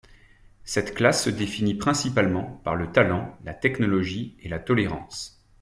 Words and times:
Cette 0.63 0.95
classe 0.95 1.25
se 1.25 1.29
définit 1.29 1.75
principalement 1.75 2.59
par 2.63 2.75
le 2.75 2.91
Talent, 2.91 3.37
la 3.43 3.53
Technologie 3.53 4.35
et 4.41 4.49
la 4.49 4.57
Tolérance. 4.57 5.45